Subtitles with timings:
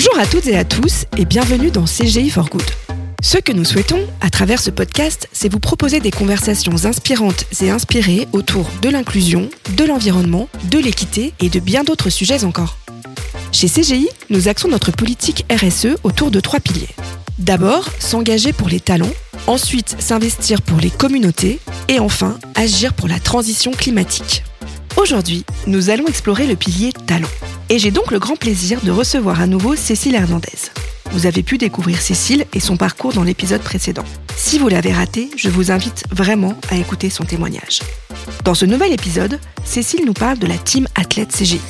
[0.00, 2.62] Bonjour à toutes et à tous et bienvenue dans CGI for Good.
[3.20, 7.70] Ce que nous souhaitons, à travers ce podcast, c'est vous proposer des conversations inspirantes et
[7.70, 12.78] inspirées autour de l'inclusion, de l'environnement, de l'équité et de bien d'autres sujets encore.
[13.50, 16.94] Chez CGI, nous axons notre politique RSE autour de trois piliers.
[17.40, 19.14] D'abord, s'engager pour les talents,
[19.48, 21.58] ensuite s'investir pour les communautés
[21.88, 24.44] et enfin agir pour la transition climatique.
[24.96, 27.26] Aujourd'hui, nous allons explorer le pilier talent.
[27.70, 30.70] Et j'ai donc le grand plaisir de recevoir à nouveau Cécile Hernandez.
[31.10, 34.04] Vous avez pu découvrir Cécile et son parcours dans l'épisode précédent.
[34.36, 37.80] Si vous l'avez raté, je vous invite vraiment à écouter son témoignage.
[38.42, 41.60] Dans ce nouvel épisode, Cécile nous parle de la team athlète CGI.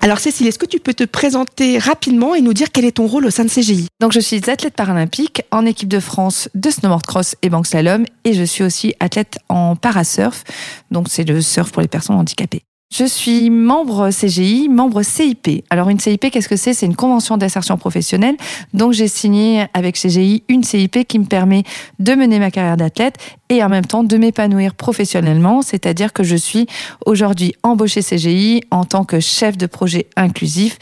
[0.00, 3.06] Alors Cécile, est-ce que tu peux te présenter rapidement et nous dire quel est ton
[3.06, 6.70] rôle au sein de CGI Donc je suis athlète paralympique en équipe de France de
[6.70, 10.44] snowboard cross et bank slalom et je suis aussi athlète en parasurf.
[10.90, 12.62] Donc c'est le surf pour les personnes handicapées.
[12.98, 15.64] Je suis membre CGI, membre CIP.
[15.70, 16.74] Alors une CIP, qu'est-ce que c'est?
[16.74, 18.36] C'est une convention d'insertion professionnelle.
[18.74, 21.62] Donc j'ai signé avec CGI une CIP qui me permet
[22.00, 23.16] de mener ma carrière d'athlète
[23.50, 25.62] et en même temps de m'épanouir professionnellement.
[25.62, 26.66] C'est-à-dire que je suis
[27.06, 30.78] aujourd'hui embauchée CGI en tant que chef de projet inclusif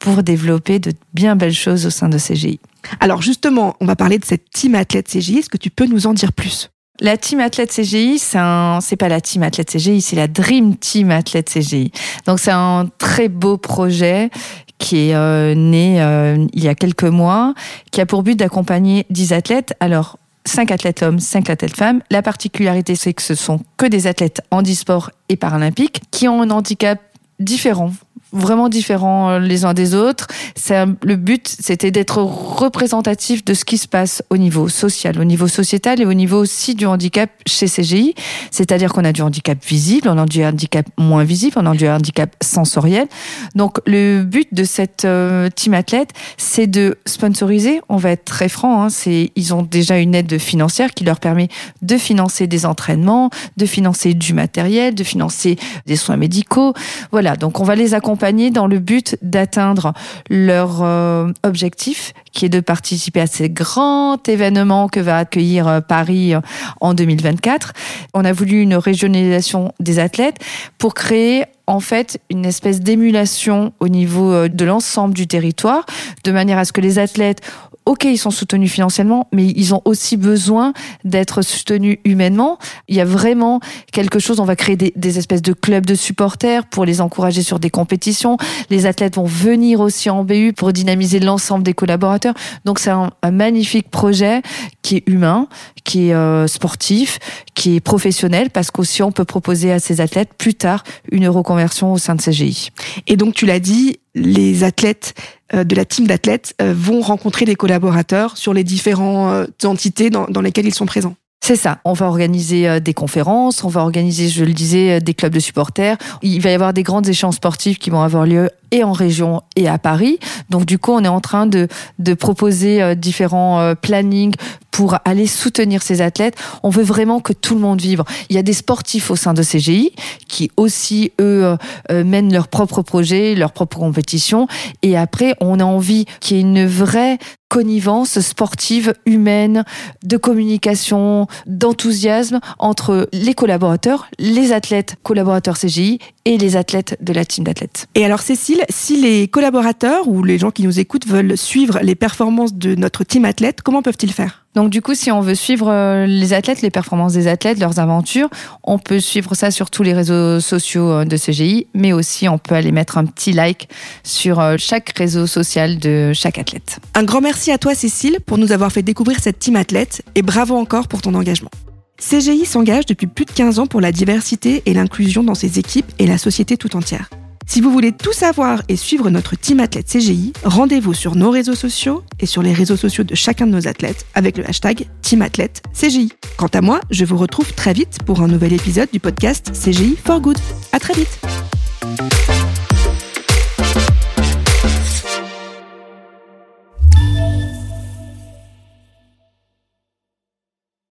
[0.00, 2.58] pour développer de bien belles choses au sein de CGI.
[2.98, 5.38] Alors justement, on va parler de cette team athlète CGI.
[5.38, 6.70] Est-ce que tu peux nous en dire plus?
[7.00, 11.50] La team athlète CGI, c'est pas la team athlète CGI, c'est la Dream Team athlète
[11.50, 11.92] CGI.
[12.26, 14.30] Donc c'est un très beau projet
[14.78, 17.54] qui est euh, né euh, il y a quelques mois,
[17.90, 19.74] qui a pour but d'accompagner 10 athlètes.
[19.80, 22.00] Alors 5 athlètes hommes, 5 athlètes femmes.
[22.10, 26.50] La particularité, c'est que ce sont que des athlètes handisport et paralympiques qui ont un
[26.50, 26.98] handicap
[27.38, 27.92] différent
[28.32, 30.26] vraiment différents euh, les uns des autres.
[30.54, 35.24] C'est le but, c'était d'être représentatif de ce qui se passe au niveau social, au
[35.24, 38.14] niveau sociétal et au niveau aussi du handicap chez CGI.
[38.50, 41.88] C'est-à-dire qu'on a du handicap visible, on a du handicap moins visible, on a du
[41.88, 43.08] handicap sensoriel.
[43.54, 47.80] Donc le but de cette euh, team athlète, c'est de sponsoriser.
[47.88, 48.82] On va être très franc.
[48.82, 51.48] Hein, c'est ils ont déjà une aide financière qui leur permet
[51.82, 56.74] de financer des entraînements, de financer du matériel, de financer des soins médicaux.
[57.10, 57.36] Voilà.
[57.36, 58.19] Donc on va les accompagner
[58.50, 59.92] dans le but d'atteindre
[60.28, 65.80] leur euh, objectif, qui est de participer à ces grands événements que va accueillir euh,
[65.80, 66.40] Paris euh,
[66.80, 67.72] en 2024.
[68.12, 70.36] On a voulu une régionalisation des athlètes
[70.78, 75.86] pour créer en fait une espèce d'émulation au niveau de l'ensemble du territoire,
[76.24, 77.40] de manière à ce que les athlètes
[77.90, 82.56] ok, ils sont soutenus financièrement, mais ils ont aussi besoin d'être soutenus humainement.
[82.86, 83.58] Il y a vraiment
[83.90, 87.58] quelque chose, on va créer des, espèces de clubs de supporters pour les encourager sur
[87.58, 88.36] des compétitions.
[88.70, 92.34] Les athlètes vont venir aussi en BU pour dynamiser l'ensemble des collaborateurs.
[92.64, 94.42] Donc c'est un, magnifique projet
[94.82, 95.48] qui est humain,
[95.82, 97.18] qui est euh, sportif,
[97.56, 101.92] qui est professionnel, parce qu'aussi on peut proposer à ces athlètes plus tard une reconversion
[101.92, 102.70] au sein de CGI.
[103.08, 105.14] Et donc tu l'as dit, les athlètes
[105.54, 110.26] euh, de la team d'athlètes euh, vont rencontrer des collaborateurs sur les différentes entités dans,
[110.26, 111.14] dans lesquelles ils sont présents.
[111.42, 111.78] C'est ça.
[111.84, 115.96] On va organiser des conférences, on va organiser, je le disais, des clubs de supporters.
[116.20, 119.42] Il va y avoir des grandes échéances sportives qui vont avoir lieu et en région
[119.56, 120.18] et à Paris.
[120.48, 124.34] Donc du coup, on est en train de, de proposer différents plannings
[124.70, 126.36] pour aller soutenir ces athlètes.
[126.62, 128.02] On veut vraiment que tout le monde vive.
[128.28, 129.92] Il y a des sportifs au sein de CGI
[130.28, 131.56] qui aussi, eux, euh,
[131.90, 134.46] euh, mènent leurs propres projets, leurs propres compétitions.
[134.82, 137.18] Et après, on a envie qu'il y ait une vraie
[137.48, 139.64] connivence sportive, humaine,
[140.04, 147.24] de communication, d'enthousiasme entre les collaborateurs, les athlètes collaborateurs CGI et les athlètes de la
[147.24, 147.86] team d'athlètes.
[147.94, 151.94] Et alors Cécile, si les collaborateurs ou les gens qui nous écoutent veulent suivre les
[151.94, 154.44] performances de notre team athlète, comment peuvent-ils faire?
[154.54, 157.78] Donc du coup, si on veut suivre euh, les athlètes, les performances des athlètes, leurs
[157.78, 158.28] aventures,
[158.64, 162.38] on peut suivre ça sur tous les réseaux sociaux euh, de CGI, mais aussi on
[162.38, 163.68] peut aller mettre un petit like
[164.02, 166.80] sur euh, chaque réseau social de chaque athlète.
[166.94, 170.22] Un grand merci à toi Cécile pour nous avoir fait découvrir cette team athlète et
[170.22, 171.50] bravo encore pour ton engagement.
[172.00, 175.90] CGI s'engage depuis plus de 15 ans pour la diversité et l'inclusion dans ses équipes
[175.98, 177.10] et la société tout entière.
[177.46, 181.56] Si vous voulez tout savoir et suivre notre team athlète CGI, rendez-vous sur nos réseaux
[181.56, 185.20] sociaux et sur les réseaux sociaux de chacun de nos athlètes avec le hashtag Team
[185.20, 186.12] Athlète CGI.
[186.36, 189.96] Quant à moi, je vous retrouve très vite pour un nouvel épisode du podcast CGI
[189.96, 190.38] for Good.
[190.72, 191.39] À très vite!